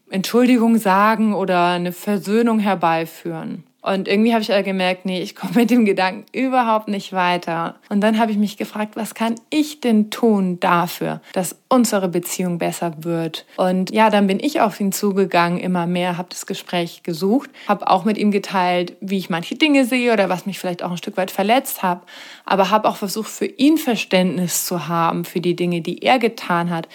Entschuldigung 0.10 0.78
sagen 0.78 1.34
oder 1.34 1.68
eine 1.68 1.92
Versöhnung 1.92 2.60
herbeiführen. 2.60 3.64
Und 3.82 4.08
irgendwie 4.08 4.34
habe 4.34 4.44
ich 4.44 4.52
aber 4.52 4.62
gemerkt, 4.62 5.06
nee, 5.06 5.22
ich 5.22 5.36
komme 5.36 5.54
mit 5.56 5.72
dem 5.72 5.86
Gedanken 5.86 6.26
überhaupt 6.34 6.88
nicht 6.88 7.14
weiter. 7.14 7.76
Und 7.90 8.02
dann 8.02 8.20
habe 8.20 8.32
ich 8.32 8.38
mich 8.38 8.58
gefragt, 8.58 8.96
was 8.96 9.16
kann 9.16 9.36
ich 9.50 9.82
denn 9.82 10.12
tun 10.12 10.60
dafür, 10.60 11.22
dass 11.34 11.56
unsere 11.68 12.08
Beziehung 12.08 12.60
besser 12.60 12.94
wird? 13.00 13.46
Und 13.58 13.92
ja, 13.92 14.12
dann 14.12 14.28
bin 14.28 14.40
ich 14.40 14.62
auf 14.62 14.80
ihn 14.80 14.92
zugegangen, 14.92 15.60
immer 15.60 15.88
mehr, 15.88 16.18
habe 16.18 16.30
das 16.30 16.46
Gespräch 16.46 17.02
gesucht, 17.02 17.50
habe 17.68 17.90
auch 17.90 18.06
mit 18.06 18.20
ihm 18.20 18.30
geteilt, 18.30 18.94
wie 19.02 19.18
ich 19.18 19.32
manche 19.32 19.56
Dinge 19.56 19.86
sehe 19.86 20.14
oder 20.14 20.30
was 20.30 20.46
mich 20.46 20.60
vielleicht 20.60 20.84
auch 20.84 20.92
ein 20.92 20.98
Stück 20.98 21.18
weit 21.18 21.32
verletzt 21.32 21.82
habe, 21.82 22.02
aber 22.46 22.70
habe 22.70 22.88
auch 22.88 22.98
versucht, 22.98 23.30
für 23.30 23.46
ihn 23.46 23.78
Verständnis 23.78 24.66
zu 24.66 24.88
haben 24.88 25.26
für 25.26 25.42
die 25.42 25.56
Dinge, 25.56 25.82
die 25.82 26.04
er 26.04 26.20
getan 26.20 26.70
hat, 26.70 26.88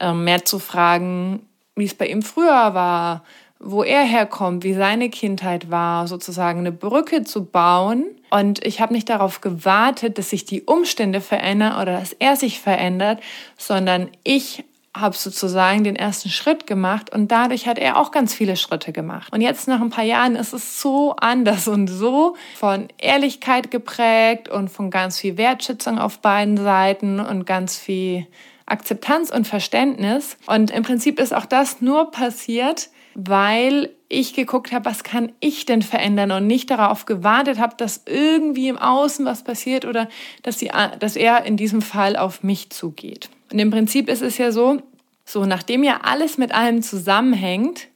ähm, 0.00 0.22
mehr 0.22 0.44
zu 0.44 0.60
fragen, 0.60 1.40
wie 1.74 1.84
es 1.84 1.94
bei 1.94 2.06
ihm 2.06 2.22
früher 2.22 2.74
war, 2.74 3.24
wo 3.60 3.82
er 3.82 4.02
herkommt, 4.02 4.64
wie 4.64 4.74
seine 4.74 5.10
Kindheit 5.10 5.70
war, 5.70 6.06
sozusagen 6.06 6.60
eine 6.60 6.72
Brücke 6.72 7.24
zu 7.24 7.44
bauen. 7.44 8.04
Und 8.30 8.64
ich 8.64 8.80
habe 8.80 8.92
nicht 8.92 9.08
darauf 9.08 9.40
gewartet, 9.40 10.18
dass 10.18 10.30
sich 10.30 10.44
die 10.44 10.62
Umstände 10.62 11.20
verändern 11.20 11.80
oder 11.80 11.98
dass 11.98 12.12
er 12.12 12.36
sich 12.36 12.60
verändert, 12.60 13.20
sondern 13.56 14.08
ich 14.22 14.64
habe 14.96 15.16
sozusagen 15.16 15.84
den 15.84 15.96
ersten 15.96 16.28
Schritt 16.28 16.66
gemacht 16.66 17.12
und 17.12 17.30
dadurch 17.30 17.66
hat 17.66 17.78
er 17.78 17.96
auch 17.96 18.10
ganz 18.10 18.34
viele 18.34 18.56
Schritte 18.56 18.92
gemacht. 18.92 19.32
Und 19.32 19.40
jetzt 19.40 19.68
nach 19.68 19.80
ein 19.80 19.90
paar 19.90 20.04
Jahren 20.04 20.34
ist 20.34 20.52
es 20.52 20.80
so 20.80 21.14
anders 21.16 21.68
und 21.68 21.88
so 21.88 22.36
von 22.56 22.88
Ehrlichkeit 22.98 23.70
geprägt 23.70 24.48
und 24.48 24.68
von 24.68 24.90
ganz 24.90 25.18
viel 25.18 25.36
Wertschätzung 25.36 25.98
auf 25.98 26.18
beiden 26.20 26.56
Seiten 26.56 27.20
und 27.20 27.46
ganz 27.46 27.76
viel 27.76 28.26
Akzeptanz 28.66 29.30
und 29.30 29.46
Verständnis. 29.46 30.36
Und 30.46 30.70
im 30.70 30.82
Prinzip 30.82 31.20
ist 31.20 31.34
auch 31.34 31.46
das 31.46 31.80
nur 31.80 32.10
passiert, 32.10 32.90
weil 33.20 33.90
ich 34.08 34.32
geguckt 34.32 34.70
habe, 34.70 34.84
was 34.84 35.02
kann 35.02 35.32
ich 35.40 35.66
denn 35.66 35.82
verändern 35.82 36.30
und 36.30 36.46
nicht 36.46 36.70
darauf 36.70 37.04
gewartet 37.04 37.58
habe, 37.58 37.74
dass 37.76 38.02
irgendwie 38.06 38.68
im 38.68 38.78
Außen 38.78 39.26
was 39.26 39.42
passiert 39.42 39.84
oder 39.84 40.08
dass, 40.44 40.60
sie, 40.60 40.70
dass 41.00 41.16
er 41.16 41.44
in 41.44 41.56
diesem 41.56 41.82
Fall 41.82 42.16
auf 42.16 42.44
mich 42.44 42.70
zugeht. 42.70 43.28
Und 43.52 43.58
im 43.58 43.72
Prinzip 43.72 44.08
ist 44.08 44.22
es 44.22 44.38
ja 44.38 44.52
so, 44.52 44.80
so 45.24 45.44
nachdem 45.46 45.82
ja 45.82 46.02
alles 46.04 46.38
mit 46.38 46.54
allem 46.54 46.80
zusammenhängt, 46.80 47.88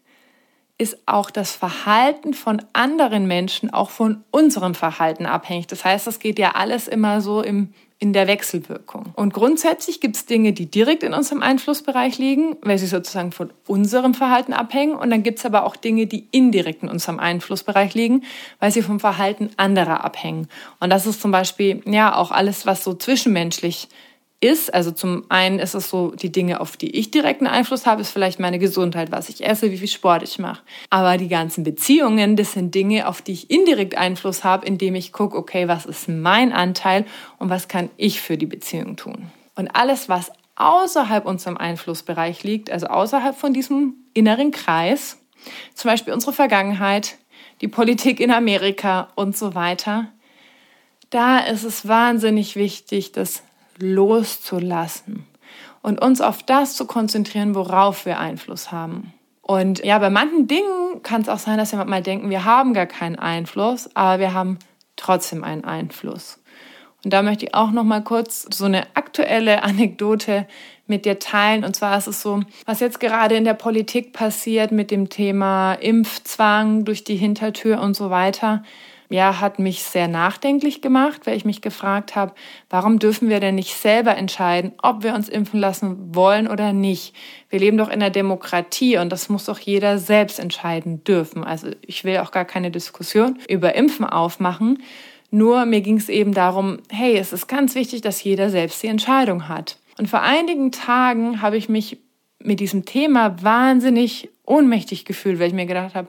ist 0.77 0.99
auch 1.07 1.31
das 1.31 1.53
Verhalten 1.53 2.35
von 2.35 2.61
anderen 2.73 3.29
Menschen 3.29 3.73
auch 3.73 3.91
von 3.91 4.25
unserem 4.33 4.75
Verhalten 4.75 5.25
abhängig. 5.25 5.69
Das 5.69 5.85
heißt, 5.85 6.09
das 6.09 6.19
geht 6.19 6.41
ja 6.41 6.57
alles 6.57 6.89
immer 6.89 7.21
so 7.21 7.43
im, 7.43 7.73
in 8.03 8.13
der 8.13 8.27
Wechselwirkung. 8.27 9.13
Und 9.15 9.33
grundsätzlich 9.33 10.01
gibt 10.01 10.17
es 10.17 10.27
Dinge, 10.27 10.53
die 10.53 10.67
direkt 10.67 11.05
in 11.05 11.15
unserem 11.15 11.41
Einflussbereich 11.41 12.19
liegen, 12.19 12.57
weil 12.61 12.77
sie 12.77 12.89
sozusagen 12.89 13.31
von 13.31 13.53
unserem 13.69 14.13
Verhalten 14.13 14.53
abhängen. 14.53 14.97
Und 14.97 15.11
dann 15.11 15.23
gibt 15.23 15.39
es 15.39 15.47
aber 15.47 15.65
auch 15.65 15.77
Dinge, 15.77 16.09
die 16.09 16.27
indirekt 16.33 16.83
in 16.83 16.89
unserem 16.89 17.21
Einflussbereich 17.21 17.95
liegen, 17.95 18.25
weil 18.59 18.73
sie 18.73 18.83
vom 18.83 18.99
Verhalten 18.99 19.51
anderer 19.57 20.05
abhängen. 20.05 20.49
Und 20.81 20.91
das 20.91 21.07
ist 21.07 21.23
zum 21.23 21.31
Beispiel 21.31 21.81
ja 21.87 22.17
auch 22.17 22.33
alles, 22.33 22.67
was 22.67 22.83
so 22.83 22.93
zwischenmenschlich 22.93 23.87
ist. 24.43 24.75
Also 24.75 24.91
zum 24.91 25.25
einen 25.29 25.59
ist 25.59 25.75
es 25.75 25.89
so, 25.89 26.11
die 26.11 26.33
Dinge, 26.33 26.61
auf 26.61 26.77
die 26.77 26.91
ich 26.91 27.11
direkten 27.11 27.47
Einfluss 27.47 27.87
habe, 27.87 28.01
ist 28.01 28.11
vielleicht 28.11 28.41
meine 28.41 28.59
Gesundheit, 28.59 29.13
was 29.13 29.29
ich 29.29 29.45
esse, 29.47 29.71
wie 29.71 29.79
viel 29.79 29.89
Sport 29.89 30.23
ich 30.23 30.39
mache. 30.39 30.63
Aber 30.91 31.17
die 31.17 31.29
ganzen 31.29 31.65
Beziehungen, 31.65 32.37
das 32.37 32.53
sind 32.53 32.75
Dinge, 32.75 33.09
auf 33.09 33.23
die 33.23 33.33
ich 33.33 33.51
indirekt 33.51 33.97
Einfluss 33.97 34.45
habe, 34.45 34.67
indem 34.67 34.95
ich 34.97 35.13
gucke, 35.13 35.37
okay, 35.37 35.69
was 35.69 35.87
ist 35.87 36.09
mein 36.09 36.53
Anteil 36.53 37.07
und 37.39 37.51
was 37.51 37.69
kann 37.69 37.89
ich 37.97 38.21
für 38.21 38.37
die 38.37 38.47
Beziehung 38.47 38.97
tun. 38.97 39.31
Und 39.55 39.69
alles, 39.69 40.09
was 40.09 40.33
außerhalb 40.57 41.25
unserem 41.25 41.57
Einflussbereich 41.57 42.43
liegt, 42.43 42.71
also 42.71 42.87
außerhalb 42.87 43.37
von 43.37 43.55
diesem 43.55 43.95
inneren 44.13 44.51
Kreis, 44.51 45.19
zum 45.75 45.91
Beispiel 45.91 46.13
unsere 46.13 46.33
Vergangenheit, 46.33 47.17
die 47.61 47.69
Politik 47.69 48.19
in 48.21 48.33
Amerika 48.33 49.09
und 49.15 49.37
so 49.37 49.55
weiter, 49.55 50.09
da 51.11 51.39
ist 51.39 51.63
es 51.63 51.87
wahnsinnig 51.87 52.57
wichtig, 52.57 53.13
dass 53.13 53.43
loszulassen 53.79 55.27
und 55.83 56.01
uns 56.01 56.21
auf 56.21 56.43
das 56.43 56.77
zu 56.77 56.87
konzentrieren, 56.87 57.55
worauf 57.55 58.07
wir 58.07 58.19
Einfluss 58.19 58.73
haben. 58.73 59.13
Und 59.43 59.85
ja, 59.85 59.99
bei 59.99 60.11
manchen 60.11 60.47
Dingen 60.47 61.03
kann 61.03 61.23
es 61.23 61.29
auch 61.29 61.39
sein, 61.39 61.59
dass 61.59 61.73
wir 61.73 61.85
mal 61.85 62.03
denken, 62.03 62.31
wir 62.31 62.45
haben 62.45 62.75
gar 62.75 62.87
keinen 62.87 63.19
Einfluss, 63.19 63.91
aber 63.95 64.21
wir 64.21 64.35
haben 64.35 64.59
trotzdem 64.97 65.43
einen 65.43 65.65
Einfluss. 65.65 66.39
Und 67.05 67.13
da 67.13 67.23
möchte 67.23 67.47
ich 67.47 67.55
auch 67.55 67.73
noch 67.73 67.83
mal 67.83 68.03
kurz 68.05 68.47
so 68.55 68.65
eine 68.65 68.87
aktuelle 68.95 69.65
Anekdote 69.65 70.47
mit 70.87 71.05
dir 71.05 71.19
teilen. 71.19 71.65
Und 71.65 71.75
zwar 71.75 71.99
ist 71.99 72.07
es 72.07 72.23
so, 72.23 72.43
was 72.65 72.79
jetzt 72.79 73.01
gerade 73.01 73.35
in 73.35 73.45
der 73.45 73.55
Politik 73.55 74.13
passiert 74.13 74.71
mit 74.71 74.93
dem 74.93 75.09
Thema 75.09 75.75
Impfzwang 75.75 76.85
durch 76.85 77.03
die 77.03 77.17
Hintertür 77.17 77.81
und 77.81 77.95
so 77.95 78.11
weiter 78.11 78.63
ja, 79.13 79.41
hat 79.41 79.59
mich 79.59 79.83
sehr 79.83 80.09
nachdenklich 80.09 80.81
gemacht, 80.81 81.23
weil 81.27 81.37
ich 81.37 81.45
mich 81.45 81.61
gefragt 81.61 82.17
habe, 82.17 82.33
warum 82.71 82.99
dürfen 82.99 83.29
wir 83.29 83.41
denn 83.41 83.57
nicht 83.57 83.75
selber 83.75 84.17
entscheiden, 84.17 84.73
ob 84.83 85.03
wir 85.03 85.15
uns 85.15 85.29
impfen 85.29 85.61
lassen 85.61 86.15
wollen 86.15 86.49
oder 86.49 86.73
nicht? 86.73 87.15
Wir 87.51 87.59
leben 87.59 87.77
doch 87.77 87.91
in 87.91 88.01
der 88.01 88.11
Demokratie 88.11 88.97
und 88.97 89.11
das 89.11 89.29
muss 89.29 89.45
doch 89.45 89.59
jeder 89.59 89.99
selbst 89.99 90.39
entscheiden 90.39 91.05
dürfen. 91.05 91.45
Also 91.45 91.69
ich 91.83 92.05
will 92.05 92.19
auch 92.19 92.31
gar 92.31 92.47
keine 92.47 92.71
Diskussion 92.71 93.39
über 93.49 93.75
Impfen 93.75 94.07
aufmachen. 94.07 94.83
Nur 95.31 95.67
mir 95.67 95.83
ging 95.83 95.99
es 95.99 96.09
eben 96.09 96.33
darum, 96.33 96.79
hey, 96.91 97.17
es 97.17 97.33
ist 97.33 97.49
ganz 97.49 97.75
wichtig, 97.75 98.01
dass 98.01 98.25
jeder 98.25 98.49
selbst 98.49 98.83
die 98.83 98.89
Entscheidung 98.89 99.49
hat. 99.49 99.77
Und 99.99 100.09
vor 100.09 100.23
einigen 100.23 100.73
Tagen 100.73 101.43
habe 101.43 101.59
ich 101.59 101.69
mich 101.69 101.99
mit 102.39 102.61
diesem 102.61 102.87
Thema 102.87 103.43
wahnsinnig 103.43 104.31
ohnmächtig 104.45 105.05
gefühlt, 105.05 105.39
weil 105.39 105.49
ich 105.49 105.55
mir 105.55 105.67
gedacht 105.67 105.95
habe, 105.95 106.09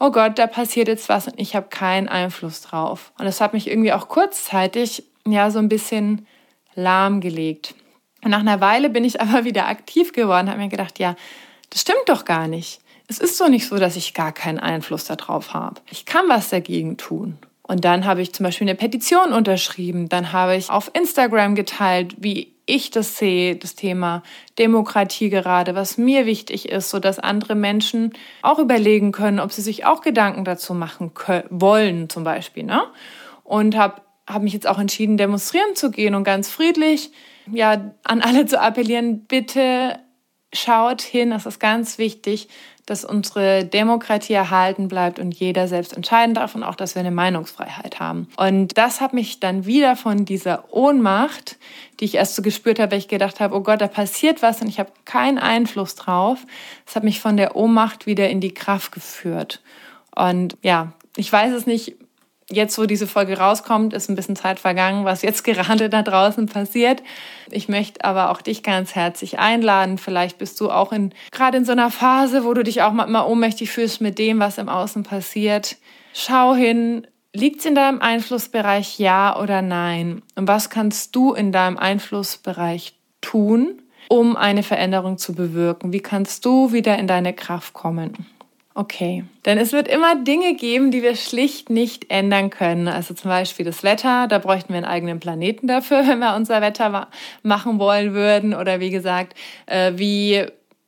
oh 0.00 0.10
Gott, 0.10 0.38
da 0.38 0.46
passiert 0.46 0.88
jetzt 0.88 1.08
was 1.08 1.28
und 1.28 1.38
ich 1.38 1.54
habe 1.54 1.68
keinen 1.68 2.08
Einfluss 2.08 2.62
drauf. 2.62 3.12
Und 3.18 3.26
das 3.26 3.40
hat 3.40 3.52
mich 3.52 3.68
irgendwie 3.68 3.92
auch 3.92 4.08
kurzzeitig 4.08 5.04
ja 5.26 5.50
so 5.50 5.58
ein 5.58 5.68
bisschen 5.68 6.26
lahmgelegt. 6.74 7.74
Und 8.24 8.30
nach 8.30 8.40
einer 8.40 8.60
Weile 8.60 8.90
bin 8.90 9.04
ich 9.04 9.20
aber 9.20 9.44
wieder 9.44 9.68
aktiv 9.68 10.12
geworden, 10.12 10.48
habe 10.48 10.58
mir 10.58 10.68
gedacht, 10.68 10.98
ja, 10.98 11.14
das 11.68 11.82
stimmt 11.82 12.08
doch 12.08 12.24
gar 12.24 12.48
nicht. 12.48 12.80
Es 13.06 13.18
ist 13.18 13.40
doch 13.40 13.48
nicht 13.48 13.68
so, 13.68 13.76
dass 13.76 13.96
ich 13.96 14.14
gar 14.14 14.32
keinen 14.32 14.58
Einfluss 14.58 15.04
darauf 15.04 15.52
habe. 15.52 15.80
Ich 15.90 16.06
kann 16.06 16.28
was 16.28 16.48
dagegen 16.48 16.96
tun. 16.96 17.38
Und 17.62 17.84
dann 17.84 18.04
habe 18.04 18.22
ich 18.22 18.32
zum 18.32 18.44
Beispiel 18.44 18.68
eine 18.68 18.76
Petition 18.76 19.32
unterschrieben. 19.32 20.08
Dann 20.08 20.32
habe 20.32 20.56
ich 20.56 20.70
auf 20.70 20.90
Instagram 20.94 21.54
geteilt, 21.54 22.16
wie 22.18 22.52
ich 22.70 22.90
das 22.90 23.18
sehe, 23.18 23.56
das 23.56 23.74
Thema 23.74 24.22
Demokratie 24.58 25.30
gerade, 25.30 25.74
was 25.74 25.98
mir 25.98 26.26
wichtig 26.26 26.68
ist, 26.68 26.90
so 26.90 26.98
dass 26.98 27.18
andere 27.18 27.54
Menschen 27.54 28.12
auch 28.42 28.58
überlegen 28.58 29.12
können, 29.12 29.40
ob 29.40 29.52
sie 29.52 29.62
sich 29.62 29.84
auch 29.84 30.00
Gedanken 30.00 30.44
dazu 30.44 30.74
machen 30.74 31.14
können, 31.14 31.46
wollen, 31.50 32.08
zum 32.08 32.24
Beispiel. 32.24 32.64
Ne? 32.64 32.82
Und 33.44 33.76
habe 33.76 34.02
hab 34.26 34.42
mich 34.42 34.52
jetzt 34.52 34.66
auch 34.66 34.78
entschieden, 34.78 35.16
demonstrieren 35.16 35.74
zu 35.74 35.90
gehen 35.90 36.14
und 36.14 36.24
ganz 36.24 36.48
friedlich 36.48 37.10
ja 37.52 37.92
an 38.04 38.22
alle 38.22 38.46
zu 38.46 38.60
appellieren, 38.60 39.24
bitte 39.26 39.98
schaut 40.52 41.02
hin, 41.02 41.30
das 41.30 41.46
ist 41.46 41.60
ganz 41.60 41.98
wichtig, 41.98 42.48
dass 42.86 43.04
unsere 43.04 43.64
Demokratie 43.64 44.32
erhalten 44.32 44.88
bleibt 44.88 45.20
und 45.20 45.32
jeder 45.32 45.68
selbst 45.68 45.92
entscheiden 45.92 46.34
darf 46.34 46.56
und 46.56 46.64
auch, 46.64 46.74
dass 46.74 46.96
wir 46.96 47.00
eine 47.00 47.12
Meinungsfreiheit 47.12 48.00
haben. 48.00 48.26
Und 48.36 48.76
das 48.78 49.00
hat 49.00 49.12
mich 49.12 49.38
dann 49.38 49.64
wieder 49.64 49.94
von 49.94 50.24
dieser 50.24 50.72
Ohnmacht, 50.74 51.56
die 52.00 52.06
ich 52.06 52.16
erst 52.16 52.34
so 52.34 52.42
gespürt 52.42 52.80
habe, 52.80 52.92
weil 52.92 52.98
ich 52.98 53.06
gedacht 53.06 53.38
habe, 53.38 53.54
oh 53.54 53.60
Gott, 53.60 53.80
da 53.80 53.86
passiert 53.86 54.42
was 54.42 54.60
und 54.60 54.66
ich 54.66 54.80
habe 54.80 54.90
keinen 55.04 55.38
Einfluss 55.38 55.94
drauf. 55.94 56.38
Das 56.84 56.96
hat 56.96 57.04
mich 57.04 57.20
von 57.20 57.36
der 57.36 57.54
Ohnmacht 57.54 58.06
wieder 58.06 58.28
in 58.28 58.40
die 58.40 58.54
Kraft 58.54 58.90
geführt. 58.90 59.60
Und 60.16 60.56
ja, 60.62 60.92
ich 61.16 61.32
weiß 61.32 61.52
es 61.52 61.66
nicht, 61.66 61.94
jetzt, 62.50 62.78
wo 62.78 62.86
diese 62.86 63.06
Folge 63.06 63.38
rauskommt, 63.38 63.92
ist 63.92 64.08
ein 64.08 64.16
bisschen 64.16 64.36
Zeit 64.36 64.60
vergangen, 64.60 65.04
was 65.04 65.22
jetzt 65.22 65.44
gerade 65.44 65.88
da 65.88 66.02
draußen 66.02 66.46
passiert. 66.46 67.02
Ich 67.50 67.68
möchte 67.68 68.04
aber 68.04 68.30
auch 68.30 68.42
dich 68.42 68.62
ganz 68.62 68.94
herzlich 68.94 69.38
einladen. 69.38 69.98
Vielleicht 69.98 70.38
bist 70.38 70.60
du 70.60 70.70
auch 70.70 70.92
in, 70.92 71.12
gerade 71.32 71.58
in 71.58 71.64
so 71.64 71.72
einer 71.72 71.90
Phase, 71.90 72.44
wo 72.44 72.54
du 72.54 72.62
dich 72.62 72.82
auch 72.82 72.92
mal 72.92 73.24
ohnmächtig 73.24 73.70
fühlst 73.70 74.00
mit 74.00 74.18
dem, 74.18 74.38
was 74.38 74.58
im 74.58 74.68
Außen 74.68 75.02
passiert. 75.02 75.76
Schau 76.12 76.54
hin, 76.54 77.06
liegt 77.32 77.60
es 77.60 77.66
in 77.66 77.74
deinem 77.74 78.00
Einflussbereich 78.00 78.98
ja 78.98 79.38
oder 79.40 79.62
nein? 79.62 80.22
Und 80.34 80.48
was 80.48 80.70
kannst 80.70 81.14
du 81.16 81.32
in 81.32 81.52
deinem 81.52 81.76
Einflussbereich 81.76 82.94
tun, 83.20 83.82
um 84.08 84.36
eine 84.36 84.62
Veränderung 84.62 85.18
zu 85.18 85.34
bewirken? 85.34 85.92
Wie 85.92 86.00
kannst 86.00 86.44
du 86.44 86.72
wieder 86.72 86.98
in 86.98 87.06
deine 87.06 87.32
Kraft 87.32 87.74
kommen? 87.74 88.26
Okay, 88.72 89.24
denn 89.44 89.58
es 89.58 89.72
wird 89.72 89.88
immer 89.88 90.14
Dinge 90.14 90.54
geben, 90.54 90.92
die 90.92 91.02
wir 91.02 91.16
schlicht 91.16 91.70
nicht 91.70 92.08
ändern 92.08 92.50
können. 92.50 92.86
Also 92.86 93.14
zum 93.14 93.28
Beispiel 93.28 93.64
das 93.64 93.82
Wetter, 93.82 94.28
da 94.28 94.38
bräuchten 94.38 94.68
wir 94.68 94.76
einen 94.76 94.86
eigenen 94.86 95.18
Planeten 95.18 95.66
dafür, 95.66 95.98
wenn 96.06 96.20
wir 96.20 96.36
unser 96.36 96.60
Wetter 96.60 97.08
machen 97.42 97.78
wollen 97.78 98.14
würden. 98.14 98.54
Oder 98.54 98.78
wie 98.78 98.90
gesagt, 98.90 99.34
äh, 99.66 99.92
wie 99.96 100.46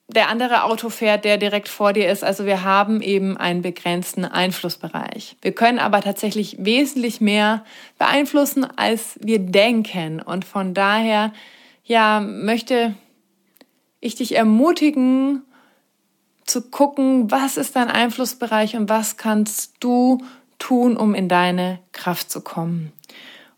der 0.08 0.28
andere 0.28 0.64
Auto 0.64 0.90
fährt, 0.90 1.24
der 1.24 1.38
direkt 1.38 1.68
vor 1.68 1.92
dir 1.92 2.10
ist. 2.10 2.22
Also 2.22 2.46
wir 2.46 2.62
haben 2.62 3.00
eben 3.00 3.36
einen 3.36 3.62
begrenzten 3.62 4.24
Einflussbereich. 4.24 5.36
Wir 5.42 5.52
können 5.52 5.78
aber 5.78 6.02
tatsächlich 6.02 6.56
wesentlich 6.60 7.20
mehr 7.20 7.64
beeinflussen, 7.98 8.64
als 8.76 9.18
wir 9.20 9.38
denken. 9.38 10.20
Und 10.20 10.44
von 10.44 10.74
daher, 10.74 11.32
ja, 11.84 12.20
möchte 12.20 12.94
ich 14.00 14.14
dich 14.14 14.36
ermutigen, 14.36 15.42
zu 16.46 16.62
gucken, 16.62 17.30
was 17.30 17.56
ist 17.56 17.76
dein 17.76 17.88
Einflussbereich 17.88 18.76
und 18.76 18.88
was 18.88 19.16
kannst 19.16 19.74
du 19.80 20.18
tun, 20.58 20.96
um 20.96 21.14
in 21.14 21.28
deine 21.28 21.78
Kraft 21.92 22.30
zu 22.30 22.40
kommen. 22.40 22.92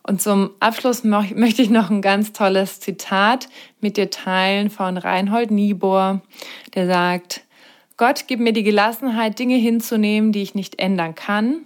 Und 0.06 0.20
zum 0.20 0.50
Abschluss 0.60 1.02
möchte 1.02 1.62
ich 1.62 1.70
noch 1.70 1.90
ein 1.90 2.02
ganz 2.02 2.32
tolles 2.32 2.80
Zitat 2.80 3.48
mit 3.80 3.96
dir 3.96 4.10
teilen 4.10 4.68
von 4.68 4.98
Reinhold 4.98 5.50
Niebuhr, 5.50 6.20
der 6.74 6.86
sagt, 6.86 7.42
Gott 7.96 8.26
gibt 8.26 8.42
mir 8.42 8.52
die 8.52 8.64
Gelassenheit, 8.64 9.38
Dinge 9.38 9.56
hinzunehmen, 9.56 10.32
die 10.32 10.42
ich 10.42 10.54
nicht 10.54 10.78
ändern 10.78 11.14
kann, 11.14 11.64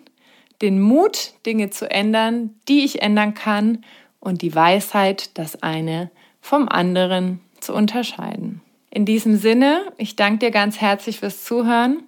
den 0.62 0.80
Mut, 0.80 1.32
Dinge 1.46 1.70
zu 1.70 1.90
ändern, 1.90 2.54
die 2.68 2.84
ich 2.84 3.02
ändern 3.02 3.34
kann 3.34 3.84
und 4.20 4.42
die 4.42 4.54
Weisheit, 4.54 5.36
das 5.38 5.62
eine 5.62 6.10
vom 6.40 6.68
anderen 6.68 7.40
zu 7.60 7.74
unterscheiden. 7.74 8.60
In 8.90 9.04
diesem 9.04 9.36
Sinne, 9.36 9.92
ich 9.98 10.16
danke 10.16 10.46
dir 10.46 10.50
ganz 10.50 10.80
herzlich 10.80 11.18
fürs 11.20 11.44
Zuhören. 11.44 12.02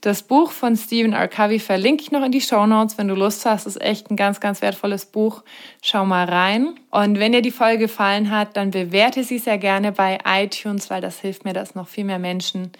Das 0.00 0.24
Buch 0.24 0.50
von 0.50 0.76
Stephen 0.76 1.12
R. 1.12 1.28
Covey 1.28 1.60
verlinke 1.60 2.02
ich 2.02 2.10
noch 2.10 2.24
in 2.24 2.32
die 2.32 2.40
Show 2.40 2.66
Notes, 2.66 2.98
wenn 2.98 3.06
du 3.06 3.14
Lust 3.14 3.46
hast. 3.46 3.66
Ist 3.66 3.80
echt 3.80 4.10
ein 4.10 4.16
ganz, 4.16 4.40
ganz 4.40 4.60
wertvolles 4.60 5.06
Buch. 5.06 5.44
Schau 5.80 6.04
mal 6.04 6.28
rein. 6.28 6.74
Und 6.90 7.20
wenn 7.20 7.30
dir 7.32 7.42
die 7.42 7.52
Folge 7.52 7.84
gefallen 7.84 8.30
hat, 8.30 8.56
dann 8.56 8.72
bewerte 8.72 9.22
sie 9.22 9.38
sehr 9.38 9.58
gerne 9.58 9.92
bei 9.92 10.18
iTunes, 10.26 10.90
weil 10.90 11.00
das 11.00 11.20
hilft 11.20 11.44
mir, 11.44 11.52
dass 11.52 11.76
noch 11.76 11.86
viel 11.86 12.04
mehr 12.04 12.18
Menschen 12.18 12.72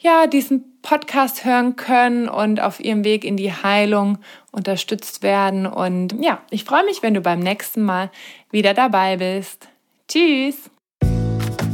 ja, 0.00 0.26
diesen 0.26 0.80
Podcast 0.82 1.44
hören 1.44 1.76
können 1.76 2.28
und 2.28 2.60
auf 2.60 2.80
ihrem 2.80 3.04
Weg 3.04 3.24
in 3.24 3.36
die 3.36 3.52
Heilung 3.52 4.18
unterstützt 4.52 5.22
werden. 5.22 5.66
Und 5.66 6.14
ja, 6.20 6.42
ich 6.50 6.64
freue 6.64 6.84
mich, 6.84 7.02
wenn 7.02 7.14
du 7.14 7.20
beim 7.20 7.40
nächsten 7.40 7.82
Mal 7.82 8.10
wieder 8.50 8.74
dabei 8.74 9.16
bist. 9.16 9.68
Tschüss! 10.08 10.70